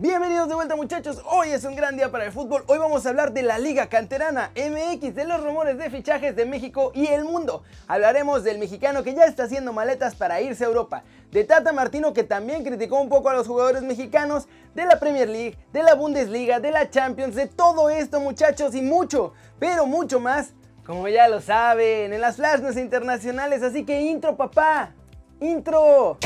Bienvenidos 0.00 0.48
de 0.48 0.54
vuelta 0.54 0.76
muchachos, 0.76 1.20
hoy 1.26 1.50
es 1.50 1.62
un 1.64 1.76
gran 1.76 1.94
día 1.94 2.10
para 2.10 2.24
el 2.24 2.32
fútbol, 2.32 2.64
hoy 2.68 2.78
vamos 2.78 3.04
a 3.04 3.10
hablar 3.10 3.34
de 3.34 3.42
la 3.42 3.58
Liga 3.58 3.88
Canterana 3.90 4.50
MX, 4.56 5.14
de 5.14 5.26
los 5.26 5.44
rumores 5.44 5.76
de 5.76 5.90
fichajes 5.90 6.34
de 6.34 6.46
México 6.46 6.90
y 6.94 7.08
el 7.08 7.26
mundo. 7.26 7.64
Hablaremos 7.86 8.42
del 8.42 8.58
mexicano 8.58 9.02
que 9.02 9.12
ya 9.12 9.24
está 9.24 9.42
haciendo 9.42 9.74
maletas 9.74 10.14
para 10.14 10.40
irse 10.40 10.64
a 10.64 10.68
Europa, 10.68 11.02
de 11.30 11.44
Tata 11.44 11.74
Martino 11.74 12.14
que 12.14 12.24
también 12.24 12.64
criticó 12.64 12.98
un 12.98 13.10
poco 13.10 13.28
a 13.28 13.34
los 13.34 13.46
jugadores 13.46 13.82
mexicanos, 13.82 14.48
de 14.74 14.86
la 14.86 14.98
Premier 14.98 15.28
League, 15.28 15.58
de 15.70 15.82
la 15.82 15.92
Bundesliga, 15.94 16.60
de 16.60 16.70
la 16.70 16.88
Champions, 16.88 17.34
de 17.34 17.48
todo 17.48 17.90
esto 17.90 18.20
muchachos 18.20 18.74
y 18.74 18.80
mucho, 18.80 19.34
pero 19.58 19.84
mucho 19.84 20.18
más, 20.18 20.54
como 20.86 21.08
ya 21.08 21.28
lo 21.28 21.42
saben, 21.42 22.14
en 22.14 22.22
las 22.22 22.36
flashes 22.36 22.78
internacionales, 22.78 23.62
así 23.62 23.84
que 23.84 24.00
intro 24.00 24.34
papá, 24.34 24.94
intro. 25.40 26.16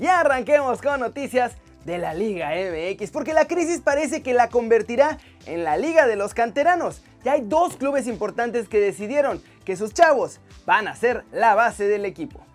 Ya 0.00 0.20
arranquemos 0.20 0.80
con 0.80 1.00
noticias 1.00 1.56
de 1.84 1.98
la 1.98 2.14
Liga 2.14 2.50
MX, 2.50 3.10
porque 3.10 3.34
la 3.34 3.46
crisis 3.46 3.80
parece 3.80 4.22
que 4.22 4.32
la 4.32 4.48
convertirá 4.48 5.18
en 5.44 5.64
la 5.64 5.76
Liga 5.76 6.06
de 6.06 6.14
los 6.14 6.34
Canteranos. 6.34 7.02
Ya 7.24 7.32
hay 7.32 7.40
dos 7.42 7.76
clubes 7.76 8.06
importantes 8.06 8.68
que 8.68 8.78
decidieron 8.78 9.42
que 9.64 9.76
sus 9.76 9.92
chavos 9.92 10.38
van 10.66 10.86
a 10.86 10.94
ser 10.94 11.24
la 11.32 11.56
base 11.56 11.88
del 11.88 12.04
equipo. 12.04 12.47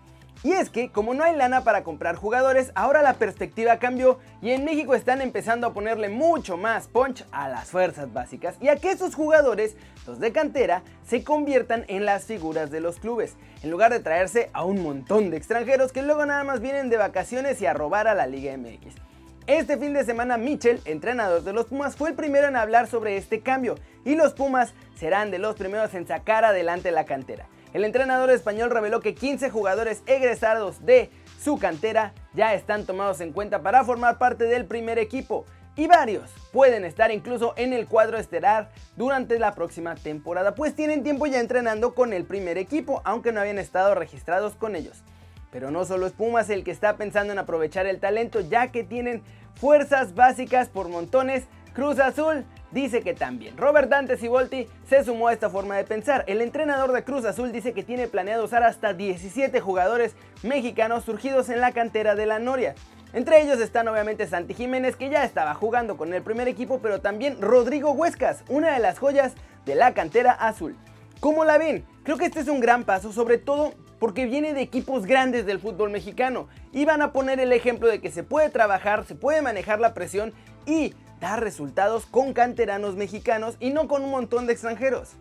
Y 0.44 0.52
es 0.52 0.68
que, 0.68 0.90
como 0.90 1.14
no 1.14 1.24
hay 1.24 1.34
lana 1.34 1.64
para 1.64 1.84
comprar 1.84 2.16
jugadores, 2.16 2.70
ahora 2.74 3.00
la 3.00 3.14
perspectiva 3.14 3.78
cambió 3.78 4.18
y 4.42 4.50
en 4.50 4.66
México 4.66 4.94
están 4.94 5.22
empezando 5.22 5.66
a 5.66 5.72
ponerle 5.72 6.10
mucho 6.10 6.58
más 6.58 6.86
punch 6.86 7.24
a 7.32 7.48
las 7.48 7.70
fuerzas 7.70 8.12
básicas 8.12 8.56
y 8.60 8.68
a 8.68 8.76
que 8.76 8.90
esos 8.90 9.14
jugadores, 9.14 9.74
los 10.06 10.20
de 10.20 10.32
cantera, 10.32 10.82
se 11.06 11.24
conviertan 11.24 11.86
en 11.88 12.04
las 12.04 12.24
figuras 12.24 12.70
de 12.70 12.80
los 12.80 12.98
clubes, 12.98 13.36
en 13.62 13.70
lugar 13.70 13.90
de 13.90 14.00
traerse 14.00 14.50
a 14.52 14.66
un 14.66 14.82
montón 14.82 15.30
de 15.30 15.38
extranjeros 15.38 15.92
que 15.92 16.02
luego 16.02 16.26
nada 16.26 16.44
más 16.44 16.60
vienen 16.60 16.90
de 16.90 16.98
vacaciones 16.98 17.62
y 17.62 17.66
a 17.66 17.72
robar 17.72 18.06
a 18.06 18.14
la 18.14 18.26
Liga 18.26 18.54
MX. 18.54 18.96
Este 19.46 19.78
fin 19.78 19.94
de 19.94 20.04
semana 20.04 20.36
Mitchell, 20.36 20.82
entrenador 20.84 21.42
de 21.42 21.54
los 21.54 21.64
Pumas, 21.66 21.96
fue 21.96 22.10
el 22.10 22.16
primero 22.16 22.48
en 22.48 22.56
hablar 22.56 22.86
sobre 22.86 23.16
este 23.16 23.40
cambio 23.40 23.76
y 24.04 24.14
los 24.14 24.34
Pumas 24.34 24.74
serán 24.94 25.30
de 25.30 25.38
los 25.38 25.56
primeros 25.56 25.94
en 25.94 26.06
sacar 26.06 26.44
adelante 26.44 26.90
la 26.90 27.06
cantera. 27.06 27.46
El 27.74 27.84
entrenador 27.84 28.30
español 28.30 28.70
reveló 28.70 29.00
que 29.00 29.16
15 29.16 29.50
jugadores 29.50 30.04
egresados 30.06 30.86
de 30.86 31.10
su 31.42 31.58
cantera 31.58 32.14
ya 32.32 32.54
están 32.54 32.86
tomados 32.86 33.20
en 33.20 33.32
cuenta 33.32 33.62
para 33.62 33.82
formar 33.82 34.16
parte 34.16 34.44
del 34.44 34.64
primer 34.64 35.00
equipo 35.00 35.44
y 35.74 35.88
varios 35.88 36.30
pueden 36.52 36.84
estar 36.84 37.10
incluso 37.10 37.52
en 37.56 37.72
el 37.72 37.88
cuadro 37.88 38.16
estelar 38.16 38.70
durante 38.96 39.40
la 39.40 39.56
próxima 39.56 39.96
temporada, 39.96 40.54
pues 40.54 40.76
tienen 40.76 41.02
tiempo 41.02 41.26
ya 41.26 41.40
entrenando 41.40 41.96
con 41.96 42.12
el 42.12 42.24
primer 42.24 42.58
equipo, 42.58 43.02
aunque 43.04 43.32
no 43.32 43.40
habían 43.40 43.58
estado 43.58 43.96
registrados 43.96 44.54
con 44.54 44.76
ellos. 44.76 45.02
Pero 45.50 45.72
no 45.72 45.84
solo 45.84 46.06
es 46.06 46.12
Pumas 46.12 46.50
el 46.50 46.62
que 46.62 46.70
está 46.70 46.96
pensando 46.96 47.32
en 47.32 47.40
aprovechar 47.40 47.86
el 47.86 47.98
talento, 47.98 48.38
ya 48.38 48.70
que 48.70 48.84
tienen 48.84 49.24
fuerzas 49.56 50.14
básicas 50.14 50.68
por 50.68 50.88
montones, 50.88 51.42
Cruz 51.72 51.98
Azul 51.98 52.44
dice 52.74 53.02
que 53.02 53.14
también. 53.14 53.56
Robert 53.56 53.88
Dante 53.88 54.18
Sibolti 54.18 54.68
se 54.88 55.04
sumó 55.04 55.28
a 55.28 55.32
esta 55.32 55.48
forma 55.48 55.76
de 55.76 55.84
pensar. 55.84 56.24
El 56.26 56.42
entrenador 56.42 56.92
de 56.92 57.04
Cruz 57.04 57.24
Azul 57.24 57.52
dice 57.52 57.72
que 57.72 57.84
tiene 57.84 58.08
planeado 58.08 58.44
usar 58.44 58.64
hasta 58.64 58.92
17 58.92 59.60
jugadores 59.60 60.14
mexicanos 60.42 61.04
surgidos 61.04 61.48
en 61.48 61.60
la 61.60 61.72
cantera 61.72 62.16
de 62.16 62.26
la 62.26 62.40
Noria. 62.40 62.74
Entre 63.12 63.40
ellos 63.40 63.60
están 63.60 63.86
obviamente 63.86 64.26
Santi 64.26 64.54
Jiménez 64.54 64.96
que 64.96 65.08
ya 65.08 65.24
estaba 65.24 65.54
jugando 65.54 65.96
con 65.96 66.12
el 66.12 66.22
primer 66.22 66.48
equipo, 66.48 66.80
pero 66.80 67.00
también 67.00 67.40
Rodrigo 67.40 67.92
Huescas, 67.92 68.42
una 68.48 68.72
de 68.72 68.80
las 68.80 68.98
joyas 68.98 69.34
de 69.64 69.76
la 69.76 69.94
cantera 69.94 70.32
azul. 70.32 70.76
¿Cómo 71.20 71.44
la 71.44 71.56
ven? 71.56 71.86
Creo 72.02 72.18
que 72.18 72.26
este 72.26 72.40
es 72.40 72.48
un 72.48 72.58
gran 72.58 72.82
paso, 72.82 73.12
sobre 73.12 73.38
todo 73.38 73.72
porque 74.00 74.26
viene 74.26 74.52
de 74.52 74.62
equipos 74.62 75.06
grandes 75.06 75.46
del 75.46 75.60
fútbol 75.60 75.90
mexicano 75.90 76.48
y 76.72 76.84
van 76.84 77.02
a 77.02 77.12
poner 77.12 77.38
el 77.38 77.52
ejemplo 77.52 77.88
de 77.88 78.00
que 78.00 78.10
se 78.10 78.24
puede 78.24 78.50
trabajar, 78.50 79.04
se 79.06 79.14
puede 79.14 79.40
manejar 79.42 79.78
la 79.78 79.94
presión 79.94 80.34
y 80.66 80.92
dar 81.24 81.42
resultados 81.42 82.04
con 82.04 82.34
canteranos 82.34 82.96
mexicanos 82.96 83.56
y 83.58 83.70
no 83.70 83.88
con 83.88 84.04
un 84.04 84.10
montón 84.10 84.46
de 84.46 84.52
extranjeros. 84.52 85.12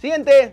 Siguiente 0.00 0.52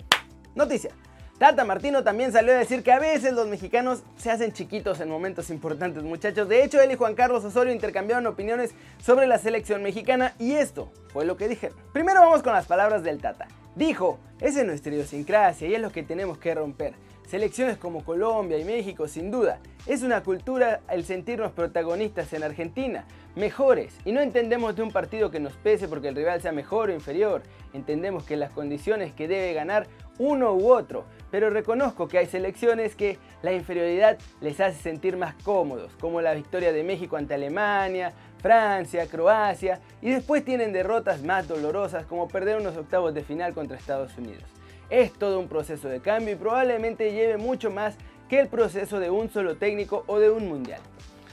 noticia. 0.53 0.91
Tata 1.39 1.63
Martino 1.63 2.03
también 2.03 2.33
salió 2.33 2.51
a 2.51 2.57
decir 2.57 2.83
que 2.83 2.91
a 2.91 2.99
veces 2.99 3.31
los 3.31 3.47
mexicanos 3.47 4.03
se 4.17 4.31
hacen 4.31 4.51
chiquitos 4.51 4.99
en 4.99 5.07
momentos 5.07 5.49
importantes, 5.49 6.03
muchachos. 6.03 6.49
De 6.49 6.61
hecho, 6.61 6.81
él 6.81 6.91
y 6.91 6.95
Juan 6.95 7.15
Carlos 7.15 7.45
Osorio 7.45 7.71
intercambiaron 7.71 8.27
opiniones 8.27 8.71
sobre 9.01 9.27
la 9.27 9.37
selección 9.37 9.81
mexicana 9.81 10.33
y 10.39 10.53
esto 10.53 10.91
fue 11.13 11.23
lo 11.23 11.37
que 11.37 11.47
dijeron. 11.47 11.77
Primero 11.93 12.19
vamos 12.19 12.43
con 12.43 12.51
las 12.51 12.65
palabras 12.65 13.01
del 13.01 13.21
Tata. 13.21 13.47
Dijo, 13.75 14.19
es 14.41 14.61
nuestra 14.65 14.91
idiosincrasia 14.91 15.69
y 15.69 15.75
es 15.75 15.81
lo 15.81 15.91
que 15.91 16.03
tenemos 16.03 16.37
que 16.37 16.53
romper. 16.53 16.95
Selecciones 17.29 17.77
como 17.77 18.03
Colombia 18.03 18.57
y 18.57 18.65
México, 18.65 19.07
sin 19.07 19.31
duda, 19.31 19.59
es 19.85 20.01
una 20.01 20.23
cultura 20.23 20.81
el 20.89 21.05
sentirnos 21.05 21.51
protagonistas 21.53 22.33
en 22.33 22.43
Argentina, 22.43 23.05
mejores, 23.37 23.95
y 24.03 24.11
no 24.11 24.21
entendemos 24.21 24.75
de 24.75 24.81
un 24.81 24.91
partido 24.91 25.31
que 25.31 25.39
nos 25.39 25.53
pese 25.53 25.87
porque 25.87 26.09
el 26.09 26.15
rival 26.15 26.41
sea 26.41 26.51
mejor 26.51 26.89
o 26.89 26.93
inferior, 26.93 27.43
entendemos 27.73 28.23
que 28.23 28.35
las 28.35 28.51
condiciones 28.51 29.13
que 29.13 29.27
debe 29.27 29.53
ganar 29.53 29.87
uno 30.17 30.53
u 30.53 30.71
otro, 30.71 31.05
pero 31.29 31.49
reconozco 31.49 32.07
que 32.07 32.17
hay 32.17 32.25
selecciones 32.25 32.95
que 32.95 33.19
la 33.43 33.53
inferioridad 33.53 34.17
les 34.41 34.59
hace 34.59 34.81
sentir 34.81 35.15
más 35.15 35.35
cómodos, 35.43 35.91
como 36.01 36.21
la 36.21 36.33
victoria 36.33 36.73
de 36.73 36.83
México 36.83 37.15
ante 37.15 37.35
Alemania, 37.35 38.13
Francia, 38.41 39.05
Croacia, 39.07 39.79
y 40.01 40.09
después 40.09 40.43
tienen 40.43 40.73
derrotas 40.73 41.21
más 41.21 41.47
dolorosas 41.47 42.05
como 42.05 42.27
perder 42.27 42.57
unos 42.57 42.75
octavos 42.75 43.13
de 43.13 43.23
final 43.23 43.53
contra 43.53 43.77
Estados 43.77 44.17
Unidos. 44.17 44.43
Es 44.89 45.13
todo 45.13 45.39
un 45.39 45.47
proceso 45.47 45.87
de 45.89 45.99
cambio 45.99 46.33
y 46.33 46.37
probablemente 46.37 47.13
lleve 47.13 47.37
mucho 47.37 47.69
más 47.69 47.97
que 48.29 48.39
el 48.39 48.47
proceso 48.47 48.99
de 48.99 49.09
un 49.09 49.29
solo 49.29 49.57
técnico 49.57 50.03
o 50.07 50.19
de 50.19 50.31
un 50.31 50.47
mundial. 50.47 50.81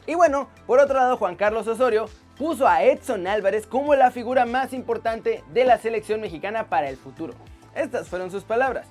Y 0.06 0.14
bueno, 0.14 0.48
por 0.66 0.80
otro 0.80 0.96
lado 0.96 1.16
Juan 1.16 1.36
Carlos 1.36 1.66
Osorio 1.66 2.06
puso 2.36 2.68
a 2.68 2.82
Edson 2.84 3.26
Álvarez 3.26 3.66
como 3.66 3.94
la 3.94 4.10
figura 4.10 4.44
más 4.44 4.72
importante 4.72 5.42
de 5.52 5.64
la 5.64 5.78
selección 5.78 6.20
mexicana 6.20 6.68
para 6.68 6.90
el 6.90 6.96
futuro. 6.96 7.34
Estas 7.74 8.08
fueron 8.08 8.30
sus 8.30 8.44
palabras. 8.44 8.86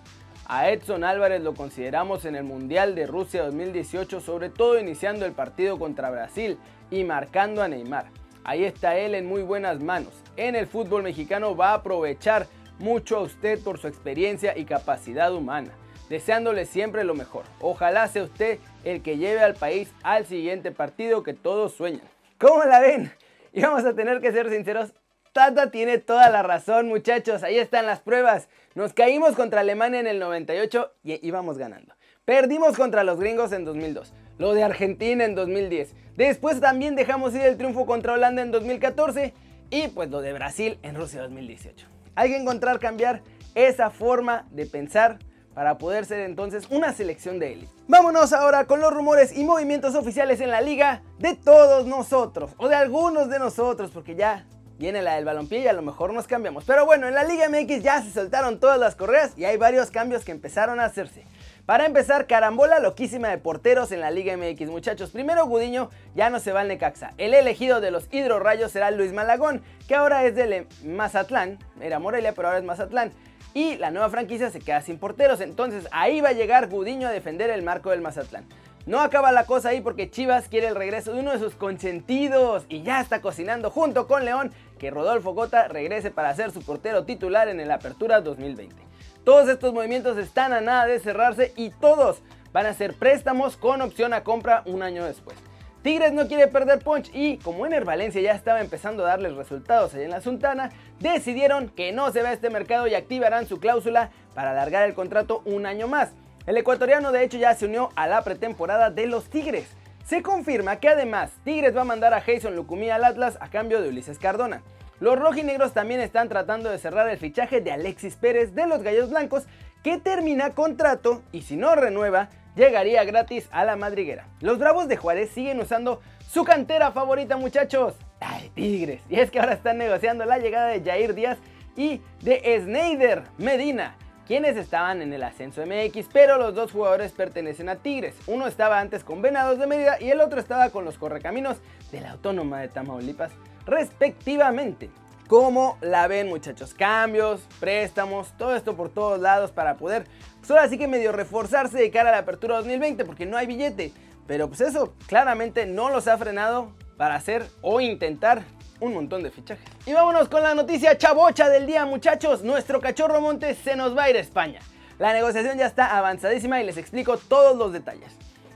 A 0.45 0.69
Edson 0.69 1.03
Álvarez 1.03 1.41
lo 1.41 1.53
consideramos 1.53 2.25
en 2.25 2.35
el 2.35 2.43
Mundial 2.43 2.95
de 2.95 3.07
Rusia 3.07 3.43
2018, 3.43 4.21
sobre 4.21 4.49
todo 4.49 4.79
iniciando 4.79 5.25
el 5.25 5.31
partido 5.33 5.79
contra 5.79 6.09
Brasil 6.09 6.57
y 6.89 7.03
marcando 7.03 7.61
a 7.61 7.67
Neymar. 7.67 8.07
Ahí 8.43 8.65
está 8.65 8.97
él 8.97 9.15
en 9.15 9.25
muy 9.25 9.41
buenas 9.41 9.79
manos. 9.79 10.13
En 10.35 10.55
el 10.55 10.67
fútbol 10.67 11.03
mexicano 11.03 11.55
va 11.55 11.69
a 11.69 11.75
aprovechar 11.75 12.47
mucho 12.79 13.17
a 13.17 13.21
usted 13.21 13.63
por 13.63 13.77
su 13.77 13.87
experiencia 13.87 14.57
y 14.57 14.65
capacidad 14.65 15.33
humana, 15.33 15.71
deseándole 16.09 16.65
siempre 16.65 17.03
lo 17.03 17.15
mejor. 17.15 17.45
Ojalá 17.59 18.07
sea 18.07 18.23
usted 18.23 18.59
el 18.83 19.01
que 19.01 19.17
lleve 19.17 19.41
al 19.41 19.55
país 19.55 19.91
al 20.03 20.25
siguiente 20.25 20.71
partido 20.71 21.23
que 21.23 21.33
todos 21.33 21.73
sueñan. 21.73 22.07
¿Cómo 22.39 22.63
la 22.63 22.79
ven? 22.79 23.11
Y 23.53 23.61
vamos 23.61 23.85
a 23.85 23.93
tener 23.93 24.19
que 24.19 24.31
ser 24.31 24.49
sinceros, 24.49 24.93
Tata 25.33 25.71
tiene 25.71 25.97
toda 25.97 26.29
la 26.29 26.43
razón 26.43 26.87
muchachos, 26.87 27.41
ahí 27.41 27.57
están 27.57 27.87
las 27.87 27.99
pruebas. 28.01 28.49
Nos 28.75 28.93
caímos 28.93 29.35
contra 29.35 29.61
Alemania 29.61 29.99
en 29.99 30.05
el 30.05 30.19
98 30.19 30.91
y 31.03 31.27
íbamos 31.27 31.57
ganando. 31.57 31.95
Perdimos 32.23 32.77
contra 32.77 33.03
los 33.03 33.19
gringos 33.19 33.51
en 33.51 33.65
2002, 33.65 34.13
lo 34.37 34.53
de 34.53 34.63
Argentina 34.63 35.25
en 35.25 35.33
2010. 35.33 35.95
Después 36.15 36.59
también 36.59 36.95
dejamos 36.95 37.33
ir 37.33 37.41
el 37.41 37.57
triunfo 37.57 37.87
contra 37.87 38.13
Holanda 38.13 38.43
en 38.43 38.51
2014 38.51 39.33
y 39.71 39.87
pues 39.87 40.11
lo 40.11 40.21
de 40.21 40.33
Brasil 40.33 40.77
en 40.83 40.95
Rusia 40.95 41.23
2018. 41.23 41.87
Hay 42.13 42.29
que 42.29 42.37
encontrar 42.37 42.79
cambiar 42.79 43.23
esa 43.55 43.89
forma 43.89 44.45
de 44.51 44.67
pensar 44.67 45.17
para 45.53 45.77
poder 45.77 46.05
ser 46.05 46.21
entonces 46.21 46.67
una 46.69 46.93
selección 46.93 47.39
de 47.39 47.53
élite. 47.53 47.71
Vámonos 47.87 48.33
ahora 48.33 48.65
con 48.65 48.81
los 48.81 48.93
rumores 48.93 49.37
y 49.37 49.43
movimientos 49.43 49.95
oficiales 49.95 50.41
en 50.41 50.51
la 50.51 50.61
liga 50.61 51.01
de 51.19 51.35
todos 51.35 51.85
nosotros, 51.85 52.51
o 52.57 52.69
de 52.69 52.75
algunos 52.75 53.29
de 53.29 53.39
nosotros, 53.39 53.91
porque 53.91 54.15
ya 54.15 54.45
viene 54.77 55.01
la 55.01 55.15
del 55.15 55.25
balompié 55.25 55.59
y 55.59 55.67
a 55.67 55.73
lo 55.73 55.81
mejor 55.81 56.13
nos 56.13 56.27
cambiamos. 56.27 56.65
Pero 56.65 56.85
bueno, 56.85 57.07
en 57.07 57.13
la 57.13 57.23
Liga 57.23 57.47
MX 57.47 57.83
ya 57.83 58.01
se 58.01 58.11
soltaron 58.11 58.59
todas 58.59 58.79
las 58.79 58.95
correas 58.95 59.31
y 59.37 59.45
hay 59.45 59.57
varios 59.57 59.91
cambios 59.91 60.25
que 60.25 60.31
empezaron 60.31 60.79
a 60.79 60.85
hacerse. 60.85 61.25
Para 61.65 61.85
empezar, 61.85 62.27
carambola 62.27 62.79
loquísima 62.79 63.29
de 63.29 63.37
porteros 63.37 63.93
en 63.93 64.01
la 64.01 64.11
Liga 64.11 64.35
MX, 64.35 64.69
muchachos. 64.69 65.11
Primero 65.11 65.45
Gudiño 65.45 65.89
ya 66.13 66.29
no 66.29 66.39
se 66.39 66.51
va 66.51 66.61
al 66.61 66.67
Necaxa. 66.67 67.11
El 67.17 67.33
elegido 67.33 67.79
de 67.79 67.91
los 67.91 68.09
hidrorrayos 68.11 68.73
será 68.73 68.91
Luis 68.91 69.13
Malagón, 69.13 69.61
que 69.87 69.95
ahora 69.95 70.25
es 70.25 70.35
del 70.35 70.67
Mazatlán. 70.83 71.59
Era 71.79 71.99
Morelia, 71.99 72.33
pero 72.33 72.49
ahora 72.49 72.59
es 72.59 72.65
Mazatlán. 72.65 73.13
Y 73.53 73.77
la 73.77 73.91
nueva 73.91 74.09
franquicia 74.09 74.49
se 74.49 74.59
queda 74.59 74.81
sin 74.81 74.97
porteros. 74.97 75.41
Entonces 75.41 75.87
ahí 75.91 76.21
va 76.21 76.29
a 76.29 76.33
llegar 76.33 76.69
Gudiño 76.69 77.07
a 77.07 77.11
defender 77.11 77.49
el 77.49 77.63
marco 77.63 77.91
del 77.91 78.01
Mazatlán. 78.01 78.45
No 78.85 78.99
acaba 78.99 79.31
la 79.31 79.45
cosa 79.45 79.69
ahí 79.69 79.79
porque 79.79 80.09
Chivas 80.09 80.49
quiere 80.49 80.67
el 80.67 80.75
regreso 80.75 81.13
de 81.13 81.21
uno 81.21 81.31
de 81.31 81.39
sus 81.39 81.55
consentidos 81.55 82.65
y 82.67 82.81
ya 82.81 82.99
está 82.99 83.21
cocinando 83.21 83.69
junto 83.69 84.07
con 84.07 84.25
León 84.25 84.51
que 84.77 84.91
Rodolfo 84.91 85.33
Gota 85.33 85.69
regrese 85.69 86.11
para 86.11 86.35
ser 86.35 86.51
su 86.51 86.61
portero 86.61 87.05
titular 87.05 87.47
en 87.47 87.61
el 87.61 87.71
Apertura 87.71 88.19
2020. 88.19 88.75
Todos 89.23 89.47
estos 89.47 89.73
movimientos 89.73 90.17
están 90.17 90.51
a 90.51 90.59
nada 90.59 90.85
de 90.85 90.99
cerrarse 90.99 91.53
y 91.55 91.69
todos 91.69 92.21
van 92.51 92.65
a 92.65 92.73
ser 92.73 92.93
préstamos 92.95 93.55
con 93.55 93.81
opción 93.81 94.13
a 94.13 94.25
compra 94.25 94.63
un 94.65 94.83
año 94.83 95.05
después. 95.05 95.37
Tigres 95.83 96.13
no 96.13 96.29
quiere 96.29 96.47
perder 96.47 96.79
punch 96.79 97.11
y 97.13 97.39
como 97.39 97.65
Ener 97.65 97.83
Valencia 97.83 98.21
ya 98.21 98.31
estaba 98.31 98.61
empezando 98.61 99.03
a 99.03 99.09
darles 99.09 99.35
resultados 99.35 99.93
allá 99.93 100.05
en 100.05 100.11
la 100.11 100.21
Sultana, 100.21 100.71
decidieron 101.01 101.67
que 101.67 101.91
no 101.91 102.09
se 102.13 102.23
va 102.23 102.29
a 102.29 102.33
este 102.33 102.49
mercado 102.49 102.87
y 102.87 102.95
activarán 102.95 103.47
su 103.47 103.59
cláusula 103.59 104.09
para 104.33 104.51
alargar 104.51 104.87
el 104.87 104.93
contrato 104.93 105.41
un 105.43 105.65
año 105.65 105.89
más. 105.89 106.11
El 106.47 106.55
ecuatoriano 106.55 107.11
de 107.11 107.25
hecho 107.25 107.37
ya 107.37 107.53
se 107.53 107.65
unió 107.65 107.89
a 107.97 108.07
la 108.07 108.21
pretemporada 108.21 108.91
de 108.91 109.07
los 109.07 109.29
Tigres. 109.29 109.67
Se 110.05 110.21
confirma 110.21 110.77
que 110.77 110.87
además 110.87 111.31
Tigres 111.43 111.75
va 111.75 111.81
a 111.81 111.85
mandar 111.85 112.13
a 112.13 112.21
Jason 112.21 112.55
Lucumí 112.55 112.89
al 112.89 113.03
Atlas 113.03 113.37
a 113.41 113.49
cambio 113.49 113.81
de 113.81 113.89
Ulises 113.89 114.19
Cardona. 114.19 114.63
Los 115.01 115.19
rojinegros 115.19 115.73
también 115.73 115.99
están 115.99 116.29
tratando 116.29 116.69
de 116.69 116.77
cerrar 116.77 117.09
el 117.09 117.17
fichaje 117.17 117.59
de 117.59 117.73
Alexis 117.73 118.15
Pérez 118.15 118.55
de 118.55 118.67
los 118.67 118.83
Gallos 118.83 119.09
Blancos, 119.09 119.43
que 119.83 119.97
termina 119.97 120.51
contrato 120.51 121.23
y 121.33 121.41
si 121.41 121.57
no 121.57 121.75
renueva, 121.75 122.29
llegaría 122.55 123.03
gratis 123.03 123.47
a 123.51 123.65
la 123.65 123.75
madriguera. 123.75 124.27
Los 124.41 124.59
Bravos 124.59 124.87
de 124.87 124.97
Juárez 124.97 125.31
siguen 125.31 125.59
usando 125.59 126.01
su 126.29 126.43
cantera 126.43 126.91
favorita, 126.91 127.37
muchachos. 127.37 127.95
Ay, 128.19 128.51
Tigres. 128.55 129.01
Y 129.09 129.19
es 129.19 129.29
que 129.29 129.39
ahora 129.39 129.53
están 129.53 129.77
negociando 129.77 130.25
la 130.25 130.39
llegada 130.39 130.69
de 130.69 130.81
Jair 130.81 131.13
Díaz 131.13 131.37
y 131.75 132.01
de 132.21 132.59
Snyder 132.63 133.23
Medina, 133.37 133.95
quienes 134.25 134.55
estaban 134.57 135.01
en 135.01 135.13
el 135.13 135.23
ascenso 135.23 135.65
MX, 135.65 136.07
pero 136.11 136.37
los 136.37 136.55
dos 136.55 136.71
jugadores 136.71 137.11
pertenecen 137.11 137.69
a 137.69 137.75
Tigres. 137.75 138.15
Uno 138.27 138.47
estaba 138.47 138.79
antes 138.79 139.03
con 139.03 139.21
Venados 139.21 139.59
de 139.59 139.67
Mérida 139.67 139.97
y 139.99 140.09
el 140.09 140.21
otro 140.21 140.39
estaba 140.39 140.69
con 140.69 140.85
los 140.85 140.97
Correcaminos 140.97 141.57
de 141.91 142.01
la 142.01 142.11
Autónoma 142.11 142.61
de 142.61 142.69
Tamaulipas, 142.69 143.31
respectivamente. 143.65 144.89
¿Cómo 145.33 145.79
la 145.81 146.07
ven 146.07 146.29
muchachos? 146.29 146.75
Cambios, 146.75 147.41
préstamos, 147.59 148.37
todo 148.37 148.55
esto 148.55 148.75
por 148.75 148.89
todos 148.89 149.19
lados 149.19 149.49
para 149.49 149.77
poder, 149.77 150.05
pues 150.37 150.51
ahora 150.51 150.69
sí 150.69 150.77
que 150.77 150.87
medio 150.87 151.11
reforzarse 151.11 151.75
de 151.75 151.89
cara 151.89 152.09
a 152.09 152.11
la 152.11 152.19
apertura 152.19 152.57
2020 152.57 153.03
porque 153.03 153.25
no 153.25 153.35
hay 153.35 153.47
billete. 153.47 153.91
Pero 154.27 154.47
pues 154.47 154.61
eso 154.61 154.93
claramente 155.07 155.65
no 155.65 155.89
los 155.89 156.07
ha 156.07 156.19
frenado 156.19 156.75
para 156.97 157.15
hacer 157.15 157.47
o 157.63 157.81
intentar 157.81 158.43
un 158.79 158.93
montón 158.93 159.23
de 159.23 159.31
fichajes. 159.31 159.65
Y 159.87 159.93
vámonos 159.93 160.29
con 160.29 160.43
la 160.43 160.53
noticia 160.53 160.99
chabocha 160.99 161.49
del 161.49 161.65
día 161.65 161.83
muchachos. 161.87 162.43
Nuestro 162.43 162.79
cachorro 162.79 163.19
Montes 163.19 163.57
se 163.57 163.75
nos 163.75 163.97
va 163.97 164.03
a 164.03 164.11
ir 164.11 164.17
a 164.17 164.19
España. 164.19 164.59
La 164.99 165.13
negociación 165.13 165.57
ya 165.57 165.65
está 165.65 165.97
avanzadísima 165.97 166.61
y 166.61 166.65
les 166.67 166.77
explico 166.77 167.17
todos 167.17 167.57
los 167.57 167.73
detalles. 167.73 168.11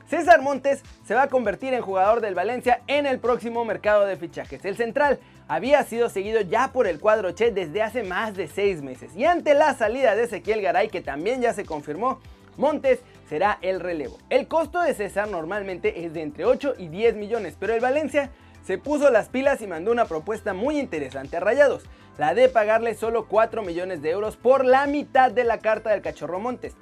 César 0.08 0.44
Montes 0.44 0.84
se 1.06 1.16
va 1.16 1.24
a 1.24 1.28
convertir 1.28 1.74
en 1.74 1.82
jugador 1.82 2.22
del 2.22 2.36
Valencia 2.36 2.82
en 2.86 3.08
el 3.08 3.20
próximo 3.20 3.66
mercado 3.66 4.06
de 4.06 4.16
fichajes. 4.16 4.64
El 4.64 4.78
central 4.78 5.20
había 5.48 5.84
sido 5.84 6.10
seguido 6.10 6.42
ya 6.42 6.72
por 6.74 6.88
el 6.88 7.00
cuadro 7.00 7.32
Che 7.32 7.52
desde 7.52 7.82
hace 7.82 8.04
más 8.04 8.36
de 8.36 8.48
seis 8.48 8.82
meses 8.82 9.16
y 9.16 9.26
ante 9.26 9.54
la 9.54 9.74
salida 9.74 10.16
de 10.16 10.24
Ezequiel 10.24 10.62
Garay 10.62 10.90
que 10.90 11.02
también 11.02 11.42
ya 11.42 11.54
se 11.54 11.66
confirmó, 11.66 12.20
Montes 12.58 13.00
será 13.30 13.60
el 13.62 13.80
relevo. 13.80 14.18
El 14.30 14.48
costo 14.48 14.82
de 14.82 14.94
César 14.94 15.28
normalmente 15.28 16.06
es 16.06 16.14
de 16.14 16.24
entre 16.24 16.46
8 16.46 16.74
y 16.78 16.88
10 16.88 17.16
millones, 17.16 17.56
pero 17.60 17.74
el 17.74 17.80
Valencia 17.80 18.32
se 18.66 18.78
puso 18.78 19.12
las 19.12 19.30
pilas 19.30 19.62
y 19.62 19.68
mandó 19.68 19.92
una 19.92 20.06
propuesta 20.06 20.54
muy 20.54 20.80
interesante 20.80 21.38
a 21.38 21.40
Rayados, 21.40 21.84
la 22.18 22.34
de 22.34 22.50
pagarle 22.50 22.96
solo 22.96 23.28
4 23.28 23.62
millones 23.62 24.02
de 24.02 24.10
euros 24.10 24.38
por 24.38 24.66
la 24.66 24.88
mitad 24.88 25.32
de 25.32 25.44
la 25.44 25.60
carta 25.60 25.92
del 25.92 26.02
Cachorro 26.02 26.40
Montes. 26.40 26.76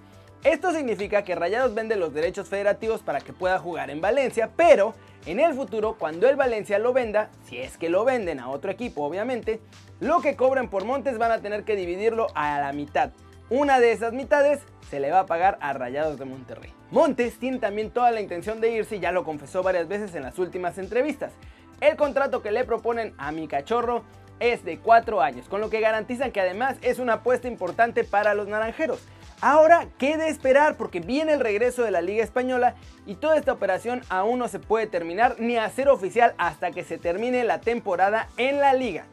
Esto 0.46 0.72
significa 0.72 1.24
que 1.24 1.34
Rayados 1.34 1.74
vende 1.74 1.96
los 1.96 2.14
derechos 2.14 2.48
federativos 2.48 3.02
para 3.02 3.20
que 3.20 3.34
pueda 3.34 3.58
jugar 3.58 3.90
en 3.90 4.00
Valencia, 4.00 4.52
pero 4.56 4.94
en 5.26 5.40
el 5.40 5.56
futuro, 5.56 5.96
cuando 5.98 6.30
el 6.30 6.36
Valencia 6.36 6.78
lo 6.78 6.94
venda, 6.94 7.32
si 7.46 7.58
es 7.58 7.80
que 7.80 7.90
lo 7.90 8.06
venden 8.06 8.40
a 8.40 8.50
otro 8.50 8.70
equipo 8.70 9.04
obviamente, 9.04 9.60
lo 10.00 10.22
que 10.22 10.36
cobren 10.36 10.70
por 10.70 10.86
Montes 10.86 11.18
van 11.18 11.32
a 11.32 11.42
tener 11.42 11.64
que 11.64 11.76
dividirlo 11.76 12.28
a 12.36 12.60
la 12.60 12.74
mitad. 12.74 13.10
Una 13.50 13.80
de 13.80 13.92
esas 13.92 14.14
mitades 14.14 14.60
se 14.88 15.00
le 15.00 15.10
va 15.10 15.22
a 15.22 15.26
pagar 15.26 15.58
a 15.62 15.74
Rayados 15.74 16.20
de 16.20 16.26
Monterrey. 16.26 16.72
Montes 16.92 17.40
tiene 17.40 17.58
también 17.58 17.90
toda 17.90 18.12
la 18.12 18.22
intención 18.22 18.62
de 18.62 18.70
irse 18.70 18.98
y 18.98 19.00
ya 19.00 19.12
lo 19.12 19.24
confesó 19.24 19.64
varias 19.64 19.88
veces 19.88 20.14
en 20.14 20.22
las 20.22 20.38
últimas 20.38 20.78
entrevistas. 20.78 21.34
El 21.82 21.96
contrato 21.96 22.44
que 22.44 22.52
le 22.52 22.66
proponen 22.66 23.16
a 23.18 23.32
mi 23.32 23.48
cachorro 23.48 24.04
es 24.40 24.64
de 24.64 24.78
4 24.78 25.22
años, 25.22 25.50
con 25.50 25.60
lo 25.60 25.72
que 25.72 25.80
garantizan 25.80 26.32
que 26.32 26.42
además 26.42 26.76
es 26.84 27.00
una 27.00 27.14
apuesta 27.14 27.48
importante 27.48 28.04
para 28.04 28.36
los 28.36 28.48
naranjeros. 28.48 29.00
Ahora 29.42 29.88
quede 29.98 30.30
esperar 30.30 30.76
porque 30.78 31.02
viene 31.02 31.34
el 31.34 31.40
regreso 31.40 31.84
de 31.84 31.92
la 31.92 32.02
Liga 32.02 32.24
Española 32.24 32.76
y 33.06 33.16
toda 33.16 33.38
esta 33.38 33.52
operación 33.52 34.02
aún 34.10 34.40
no 34.40 34.48
se 34.48 34.60
puede 34.60 34.88
terminar 34.88 35.36
ni 35.40 35.58
hacer 35.58 35.90
oficial 35.90 36.34
hasta 36.38 36.72
que 36.72 36.84
se 36.84 36.98
termine 36.98 37.44
la 37.44 37.60
temporada 37.60 38.30
en 38.38 38.60
la 38.60 38.74
liga. 38.74 39.06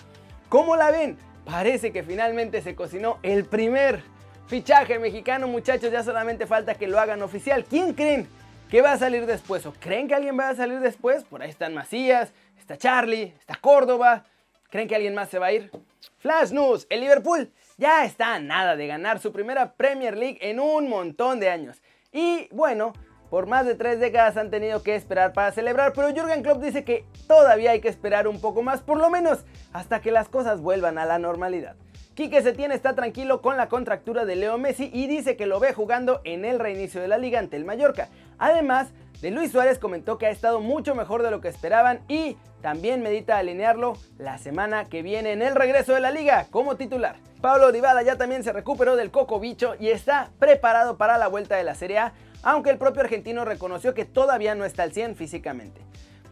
¿Cómo 0.49 0.77
la 0.77 0.91
ven? 0.91 1.19
Parece 1.45 1.93
que 1.93 2.03
finalmente 2.03 2.63
se 2.63 2.77
cocinó 2.77 3.19
el 3.23 3.45
primer 3.45 4.03
fichaje 4.47 4.99
mexicano, 4.99 5.49
muchachos, 5.49 5.91
ya 5.91 6.03
solamente 6.05 6.47
falta 6.47 6.75
que 6.75 6.87
lo 6.87 7.01
hagan 7.01 7.23
oficial. 7.23 7.65
¿Quién 7.65 7.95
creen 7.95 8.29
que 8.71 8.81
va 8.81 8.93
a 8.93 8.99
salir 8.99 9.27
después? 9.27 9.67
¿O 9.67 9.73
creen 9.73 10.07
que 10.07 10.15
alguien 10.15 10.39
va 10.39 10.51
a 10.51 10.55
salir 10.55 10.81
después? 10.81 11.25
Por 11.25 11.43
ahí 11.43 11.51
están 11.51 11.75
Macías, 11.75 12.33
está 12.59 12.77
Charlie, 12.77 13.35
está 13.41 13.57
Córdoba. 13.57 14.25
¿Creen 14.71 14.89
que 14.89 14.95
alguien 14.95 15.15
más 15.15 15.29
se 15.29 15.39
va 15.39 15.47
a 15.47 15.53
ir? 15.53 15.71
Flash 16.19 16.53
News, 16.53 16.87
el 16.89 17.01
Liverpool 17.01 17.51
ya 17.83 18.05
está 18.05 18.37
a 18.37 18.39
nada 18.39 18.77
de 18.77 18.87
ganar 18.87 19.19
su 19.19 19.33
primera 19.33 19.73
Premier 19.73 20.17
League 20.17 20.39
en 20.41 20.61
un 20.61 20.89
montón 20.89 21.41
de 21.41 21.51
años. 21.51 21.83
Y 22.13 22.47
bueno, 22.53 22.93
por 23.29 23.47
más 23.47 23.67
de 23.67 23.75
tres 23.75 23.99
décadas 23.99 24.37
han 24.37 24.51
tenido 24.51 24.85
que 24.85 24.95
esperar 24.95 25.33
para 25.33 25.51
celebrar, 25.51 25.93
pero 25.93 26.15
Jürgen 26.15 26.45
Klopp 26.45 26.63
dice 26.63 26.85
que 26.85 27.05
todavía 27.27 27.73
hay 27.73 27.81
que 27.81 27.89
esperar 27.89 28.29
un 28.29 28.41
poco 28.41 28.63
más, 28.63 28.83
por 28.83 28.99
lo 28.99 29.11
menos 29.11 29.41
hasta 29.73 30.01
que 30.01 30.13
las 30.13 30.29
cosas 30.29 30.61
vuelvan 30.61 30.97
a 30.97 31.07
la 31.07 31.19
normalidad. 31.19 31.75
Quique 32.15 32.41
Setién 32.41 32.71
está 32.71 32.95
tranquilo 32.95 33.43
con 33.43 33.57
la 33.57 33.69
contractura 33.69 34.25
de 34.27 34.37
Leo 34.37 34.59
Messi 34.59 34.89
y 34.95 35.09
dice 35.09 35.37
que 35.37 35.47
lo 35.47 35.59
ve 35.59 35.73
jugando 35.73 36.21
en 36.23 36.45
el 36.45 36.61
reinicio 36.61 37.01
de 37.01 37.09
la 37.09 37.19
liga 37.19 37.41
ante 37.41 37.57
el 37.57 37.65
Mallorca. 37.65 38.11
Además, 38.39 38.93
de 39.21 39.33
Luis 39.33 39.51
Suárez 39.51 39.81
comentó 39.81 40.19
que 40.19 40.27
ha 40.27 40.31
estado 40.31 40.61
mucho 40.61 40.95
mejor 40.95 41.25
de 41.25 41.33
lo 41.33 41.41
que 41.41 41.49
esperaban 41.49 42.01
y 42.07 42.37
también 42.61 43.03
medita 43.03 43.39
alinearlo 43.39 43.95
la 44.19 44.39
semana 44.39 44.85
que 44.85 45.03
viene 45.03 45.33
en 45.33 45.43
el 45.43 45.57
regreso 45.57 45.95
de 45.95 46.01
la 46.01 46.13
liga 46.13 46.47
como 46.53 46.77
titular. 46.77 47.17
Pablo 47.43 47.73
Dybala 47.73 48.03
ya 48.03 48.17
también 48.17 48.45
se 48.45 48.53
recuperó 48.53 48.95
del 48.95 49.11
coco 49.11 49.41
bicho 49.41 49.75
y 49.81 49.89
está 49.89 50.31
preparado 50.39 50.97
para 50.97 51.19
la 51.19 51.27
vuelta 51.27 51.57
de 51.57 51.65
la 51.65 51.75
Serie 51.75 51.99
A, 51.99 52.13
aunque 52.45 52.71
el 52.71 52.79
propio 52.79 53.03
argentino 53.03 53.45
reconoció 53.45 53.95
que 53.95 54.05
todavía 54.05 54.55
no 54.55 54.65
está 54.65 54.85
al 54.85 54.93
100 54.93 55.17
físicamente. 55.17 55.81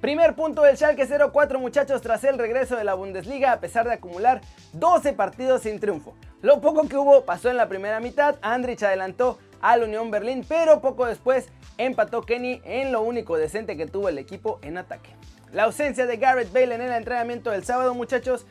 Primer 0.01 0.37
punto 0.37 0.63
del 0.63 0.77
Schalke 0.77 1.09
04 1.09 1.59
muchachos 1.59 2.01
tras 2.01 2.23
el 2.23 2.39
regreso 2.39 2.77
de 2.77 2.85
la 2.85 2.95
Bundesliga 2.95 3.51
a 3.51 3.59
pesar 3.59 3.89
de 3.89 3.95
acumular 3.95 4.41
12 4.75 5.13
partidos 5.15 5.63
sin 5.63 5.81
triunfo. 5.81 6.15
Lo 6.43 6.61
poco 6.61 6.87
que 6.87 6.97
hubo 6.97 7.25
pasó 7.25 7.51
en 7.51 7.57
la 7.57 7.69
primera 7.69 7.99
mitad, 7.99 8.37
Andrich 8.41 8.85
adelantó 8.85 9.41
al 9.61 9.83
Unión 9.83 10.13
Berlín, 10.13 10.47
pero 10.49 10.81
poco 10.81 11.07
después 11.07 11.49
empató 11.77 12.23
Kenny 12.23 12.63
en 12.65 12.93
lo 12.93 13.03
único 13.03 13.37
decente 13.37 13.77
que 13.77 13.89
tuvo 13.89 14.09
el 14.09 14.19
equipo 14.19 14.61
en 14.63 14.79
ataque. 14.79 15.11
La 15.53 15.65
ausencia 15.65 16.07
de 16.07 16.19
Garrett 16.19 16.53
Bale 16.53 16.77
en 16.77 16.83
el 16.83 16.93
entrenamiento 16.93 17.51
del 17.51 17.65
sábado 17.65 17.95
muchachos 17.95 18.47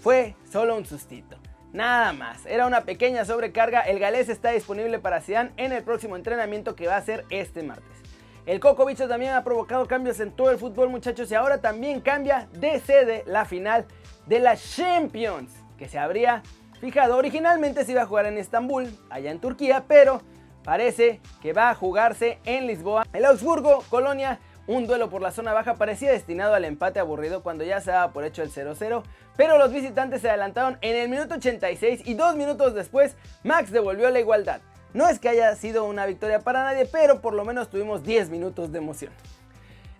fue 0.00 0.34
solo 0.50 0.74
un 0.74 0.86
sustito. 0.86 1.41
Nada 1.72 2.12
más, 2.12 2.44
era 2.44 2.66
una 2.66 2.82
pequeña 2.82 3.24
sobrecarga, 3.24 3.80
el 3.80 3.98
galés 3.98 4.28
está 4.28 4.50
disponible 4.50 4.98
para 4.98 5.22
Zidane 5.22 5.52
en 5.56 5.72
el 5.72 5.82
próximo 5.82 6.16
entrenamiento 6.16 6.76
que 6.76 6.86
va 6.86 6.96
a 6.96 7.02
ser 7.02 7.24
este 7.30 7.62
martes. 7.62 7.96
El 8.44 8.60
Coco 8.60 8.84
Bicho 8.84 9.08
también 9.08 9.32
ha 9.32 9.42
provocado 9.42 9.86
cambios 9.86 10.20
en 10.20 10.32
todo 10.32 10.50
el 10.50 10.58
fútbol, 10.58 10.90
muchachos, 10.90 11.30
y 11.30 11.34
ahora 11.34 11.62
también 11.62 12.02
cambia 12.02 12.46
de 12.52 12.78
sede 12.80 13.22
la 13.26 13.46
final 13.46 13.86
de 14.26 14.40
la 14.40 14.54
Champions, 14.56 15.50
que 15.78 15.88
se 15.88 15.98
habría 15.98 16.42
fijado. 16.78 17.16
Originalmente 17.16 17.86
se 17.86 17.92
iba 17.92 18.02
a 18.02 18.06
jugar 18.06 18.26
en 18.26 18.36
Estambul, 18.36 18.90
allá 19.08 19.30
en 19.30 19.40
Turquía, 19.40 19.84
pero 19.88 20.20
parece 20.64 21.20
que 21.40 21.54
va 21.54 21.70
a 21.70 21.74
jugarse 21.74 22.38
en 22.44 22.66
Lisboa. 22.66 23.06
El 23.14 23.24
Augsburgo, 23.24 23.82
Colonia, 23.88 24.40
un 24.66 24.86
duelo 24.86 25.10
por 25.10 25.22
la 25.22 25.32
zona 25.32 25.52
baja 25.52 25.74
parecía 25.74 26.12
destinado 26.12 26.54
al 26.54 26.64
empate 26.64 27.00
aburrido 27.00 27.42
cuando 27.42 27.64
ya 27.64 27.80
se 27.80 27.90
daba 27.90 28.12
por 28.12 28.24
hecho 28.24 28.42
el 28.42 28.50
0-0, 28.50 29.02
pero 29.36 29.58
los 29.58 29.72
visitantes 29.72 30.20
se 30.20 30.28
adelantaron 30.28 30.78
en 30.80 30.96
el 30.96 31.08
minuto 31.08 31.34
86 31.34 32.02
y 32.04 32.14
dos 32.14 32.36
minutos 32.36 32.74
después 32.74 33.16
Max 33.42 33.70
devolvió 33.70 34.10
la 34.10 34.20
igualdad. 34.20 34.60
No 34.94 35.08
es 35.08 35.18
que 35.18 35.28
haya 35.28 35.54
sido 35.56 35.84
una 35.84 36.06
victoria 36.06 36.40
para 36.40 36.64
nadie, 36.64 36.86
pero 36.86 37.20
por 37.20 37.32
lo 37.32 37.44
menos 37.44 37.70
tuvimos 37.70 38.02
10 38.02 38.28
minutos 38.28 38.72
de 38.72 38.78
emoción. 38.78 39.12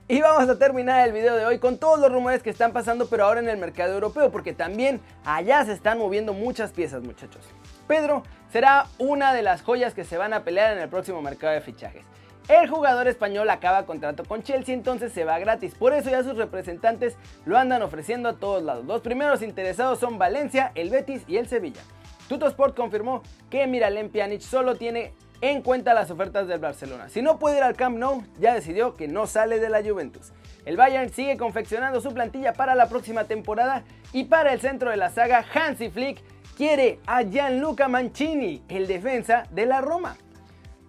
Y 0.07 0.21
vamos 0.21 0.47
a 0.49 0.59
terminar 0.59 1.07
el 1.07 1.15
video 1.15 1.37
de 1.37 1.47
hoy 1.47 1.59
con 1.59 1.79
todos 1.79 1.99
los 1.99 2.13
rumores 2.13 2.43
que 2.43 2.51
están 2.51 2.73
pasando, 2.73 3.09
pero 3.09 3.25
ahora 3.25 3.41
en 3.41 3.49
el 3.49 3.57
mercado 3.57 3.95
europeo, 3.95 4.31
porque 4.31 4.53
también 4.53 5.01
allá 5.25 5.65
se 5.65 5.73
están 5.73 5.99
moviendo 5.99 6.35
muchas 6.35 6.73
piezas, 6.73 7.03
muchachos. 7.03 7.43
Pedro 7.89 8.23
será 8.53 8.89
una 8.99 9.33
de 9.33 9.43
las 9.43 9.63
joyas 9.63 9.95
que 9.95 10.05
se 10.05 10.19
van 10.19 10.35
a 10.35 10.45
pelear 10.45 10.75
en 10.75 10.83
el 10.83 10.91
próximo 10.91 11.23
mercado 11.23 11.55
de 11.55 11.63
fichajes. 11.63 12.05
El 12.49 12.69
jugador 12.69 13.07
español 13.07 13.49
acaba 13.51 13.87
contrato 13.87 14.25
con 14.25 14.43
Chelsea, 14.43 14.75
entonces 14.75 15.13
se 15.13 15.25
va 15.25 15.39
gratis. 15.39 15.75
Por 15.75 15.93
eso 15.93 16.11
ya 16.11 16.25
sus 16.25 16.37
representantes 16.37 17.17
lo 17.45 17.57
andan 17.57 17.83
ofreciendo 17.83 18.29
a 18.29 18.35
todos 18.35 18.63
lados. 18.63 18.85
Los 18.85 19.01
primeros 19.01 19.43
interesados 19.43 20.01
son 20.01 20.19
Valencia, 20.19 20.73
el 20.75 20.91
Betis 20.91 21.23
y 21.29 21.37
el 21.37 21.49
Sevilla. 21.49 21.81
Tutosport 22.29 22.77
confirmó 22.77 23.23
que 23.49 23.67
Miralem 23.67 24.11
Pjanic 24.11 24.41
solo 24.41 24.77
tiene 24.77 25.13
en 25.41 25.63
cuenta 25.63 25.95
las 25.95 26.11
ofertas 26.11 26.49
del 26.49 26.61
Barcelona. 26.61 27.09
Si 27.09 27.23
no 27.23 27.39
puede 27.39 27.59
ir 27.59 27.63
al 27.63 27.77
Camp 27.77 27.99
Nou, 27.99 28.25
ya 28.39 28.55
decidió 28.55 28.97
que 28.97 29.09
no 29.09 29.27
sale 29.27 29.59
de 29.59 29.69
la 29.69 29.83
Juventus. 29.83 30.33
El 30.65 30.77
Bayern 30.77 31.13
sigue 31.13 31.37
confeccionando 31.37 32.01
su 32.01 32.13
plantilla 32.15 32.53
para 32.53 32.75
la 32.75 32.89
próxima 32.89 33.25
temporada 33.25 33.83
y 34.13 34.25
para 34.25 34.53
el 34.53 34.61
centro 34.61 34.91
de 34.91 34.97
la 34.97 35.11
saga, 35.11 35.45
Hansi 35.53 35.91
Flick 35.91 36.23
quiere 36.57 37.01
a 37.07 37.23
Gianluca 37.23 37.89
Mancini, 37.89 38.63
el 38.69 38.87
defensa 38.87 39.45
de 39.51 39.67
la 39.67 39.81
Roma. 39.81 40.17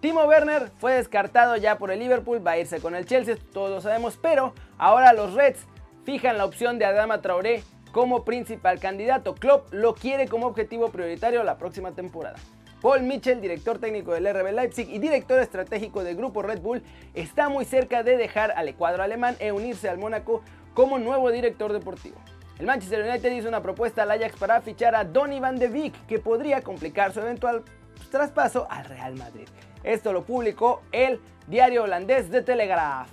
Timo 0.04 0.24
Werner 0.24 0.70
fue 0.80 0.96
descartado 0.96 1.56
ya 1.56 1.78
por 1.78 1.90
el 1.90 1.98
Liverpool, 1.98 2.46
va 2.46 2.50
a 2.50 2.58
irse 2.58 2.78
con 2.78 2.94
el 2.94 3.06
Chelsea, 3.06 3.38
todos 3.54 3.70
lo 3.70 3.80
sabemos, 3.80 4.18
pero 4.20 4.52
ahora 4.76 5.14
los 5.14 5.32
Reds 5.32 5.60
fijan 6.04 6.36
la 6.36 6.44
opción 6.44 6.78
de 6.78 6.84
Adama 6.84 7.22
Traoré 7.22 7.62
como 7.90 8.22
principal 8.22 8.78
candidato. 8.78 9.34
Klopp 9.34 9.72
lo 9.72 9.94
quiere 9.94 10.28
como 10.28 10.46
objetivo 10.46 10.90
prioritario 10.90 11.42
la 11.42 11.56
próxima 11.56 11.92
temporada. 11.92 12.36
Paul 12.82 13.04
Mitchell, 13.04 13.40
director 13.40 13.78
técnico 13.78 14.12
del 14.12 14.28
RB 14.30 14.52
Leipzig 14.52 14.90
y 14.90 14.98
director 14.98 15.40
estratégico 15.40 16.04
del 16.04 16.18
grupo 16.18 16.42
Red 16.42 16.60
Bull, 16.60 16.82
está 17.14 17.48
muy 17.48 17.64
cerca 17.64 18.02
de 18.02 18.18
dejar 18.18 18.50
al 18.50 18.74
cuadro 18.74 19.04
alemán 19.04 19.36
e 19.38 19.52
unirse 19.52 19.88
al 19.88 19.96
Mónaco 19.96 20.42
como 20.74 20.98
nuevo 20.98 21.30
director 21.30 21.72
deportivo. 21.72 22.16
El 22.58 22.66
Manchester 22.66 23.08
United 23.08 23.32
hizo 23.32 23.48
una 23.48 23.62
propuesta 23.62 24.02
al 24.02 24.10
Ajax 24.10 24.36
para 24.36 24.60
fichar 24.60 24.94
a 24.94 25.04
Donny 25.04 25.40
van 25.40 25.58
de 25.58 25.68
Beek, 25.68 26.06
que 26.06 26.18
podría 26.18 26.60
complicar 26.60 27.14
su 27.14 27.20
eventual 27.20 27.64
traspaso 28.10 28.66
al 28.70 28.84
Real 28.84 29.14
Madrid. 29.16 29.48
Esto 29.82 30.12
lo 30.12 30.24
publicó 30.24 30.82
el 30.92 31.20
diario 31.46 31.84
holandés 31.84 32.30
de 32.30 32.42
Telegraph. 32.42 33.08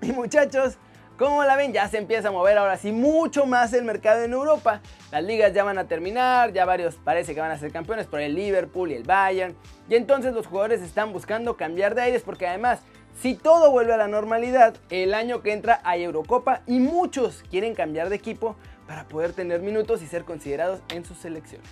Y 0.00 0.12
muchachos, 0.12 0.78
como 1.18 1.44
la 1.44 1.54
ven, 1.54 1.72
ya 1.72 1.86
se 1.88 1.98
empieza 1.98 2.28
a 2.28 2.32
mover 2.32 2.58
ahora 2.58 2.76
sí 2.76 2.90
mucho 2.90 3.46
más 3.46 3.72
el 3.72 3.84
mercado 3.84 4.24
en 4.24 4.32
Europa. 4.32 4.80
Las 5.10 5.22
ligas 5.22 5.52
ya 5.52 5.62
van 5.62 5.78
a 5.78 5.86
terminar, 5.86 6.52
ya 6.52 6.64
varios 6.64 6.96
parece 6.96 7.34
que 7.34 7.40
van 7.40 7.50
a 7.50 7.58
ser 7.58 7.70
campeones 7.70 8.06
por 8.06 8.20
el 8.20 8.34
Liverpool 8.34 8.90
y 8.90 8.94
el 8.94 9.04
Bayern. 9.04 9.54
Y 9.88 9.94
entonces 9.94 10.32
los 10.34 10.46
jugadores 10.46 10.80
están 10.82 11.12
buscando 11.12 11.56
cambiar 11.56 11.94
de 11.94 12.02
aires 12.02 12.22
porque 12.24 12.46
además, 12.46 12.80
si 13.20 13.34
todo 13.34 13.70
vuelve 13.70 13.92
a 13.92 13.98
la 13.98 14.08
normalidad, 14.08 14.74
el 14.90 15.14
año 15.14 15.42
que 15.42 15.52
entra 15.52 15.80
hay 15.84 16.02
Eurocopa 16.02 16.62
y 16.66 16.80
muchos 16.80 17.44
quieren 17.50 17.74
cambiar 17.74 18.08
de 18.08 18.16
equipo 18.16 18.56
para 18.86 19.04
poder 19.04 19.32
tener 19.32 19.60
minutos 19.60 20.02
y 20.02 20.06
ser 20.06 20.24
considerados 20.24 20.80
en 20.88 21.04
sus 21.04 21.18
selecciones. 21.18 21.68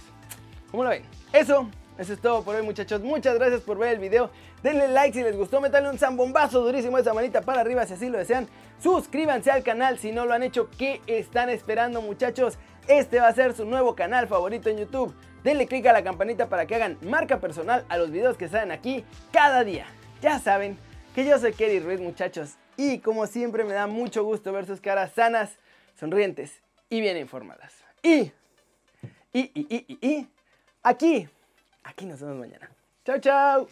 ¿Cómo 0.71 0.85
lo 0.85 0.91
ven? 0.91 1.03
Eso 1.33 1.69
eso 2.01 2.15
es 2.15 2.21
todo 2.21 2.43
por 2.43 2.57
hoy 2.57 2.63
muchachos, 2.63 3.03
muchas 3.03 3.35
gracias 3.35 3.61
por 3.61 3.77
ver 3.77 3.93
el 3.93 3.99
video. 3.99 4.31
Denle 4.63 4.89
like 4.89 5.13
si 5.13 5.23
les 5.23 5.37
gustó, 5.37 5.61
metanle 5.61 5.91
un 5.91 5.99
zambombazo 5.99 6.63
durísimo 6.63 6.97
esa 6.97 7.13
manita 7.13 7.43
para 7.43 7.61
arriba 7.61 7.85
si 7.85 7.93
así 7.93 8.09
lo 8.09 8.17
desean. 8.17 8.49
Suscríbanse 8.83 9.51
al 9.51 9.63
canal 9.63 9.99
si 9.99 10.11
no 10.11 10.25
lo 10.25 10.33
han 10.33 10.43
hecho, 10.43 10.71
¿qué 10.79 11.03
están 11.07 11.51
esperando 11.51 12.01
muchachos? 12.01 12.57
Este 12.89 13.21
va 13.21 13.29
a 13.29 13.35
ser 13.35 13.55
su 13.55 13.67
nuevo 13.67 13.95
canal 13.95 14.29
favorito 14.29 14.71
en 14.71 14.79
YouTube. 14.79 15.15
Denle 15.45 15.67
click 15.67 15.85
a 15.89 15.93
la 15.93 16.03
campanita 16.03 16.49
para 16.49 16.65
que 16.65 16.75
hagan 16.75 16.97
marca 17.03 17.39
personal 17.39 17.85
a 17.91 17.99
los 17.99 18.11
videos 18.11 18.39
que 18.39 18.49
salen 18.49 18.71
aquí 18.71 19.05
cada 19.31 19.63
día. 19.63 19.85
Ya 20.23 20.39
saben 20.39 20.79
que 21.15 21.27
yo 21.27 21.39
soy 21.39 21.53
Kerry 21.53 21.81
Ruiz 21.81 22.01
muchachos 22.01 22.55
y 22.79 23.01
como 23.01 23.27
siempre 23.27 23.63
me 23.63 23.75
da 23.75 23.87
mucho 23.87 24.25
gusto 24.25 24.55
ver 24.55 24.65
sus 24.65 24.81
caras 24.81 25.13
sanas, 25.13 25.51
sonrientes 25.99 26.63
y 26.89 27.03
bien 27.03 27.19
informadas. 27.19 27.75
Y, 28.03 28.33
y, 29.35 29.51
y, 29.53 29.67
y, 29.69 29.99
y, 30.01 30.07
y 30.09 30.29
aquí 30.83 31.29
Aquí 31.85 32.07
nos 32.07 32.21
vemos 32.21 32.39
mañana. 32.39 32.71
Chao, 33.05 33.19
chao. 33.19 33.69